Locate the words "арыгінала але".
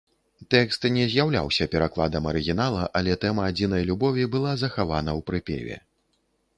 2.33-3.21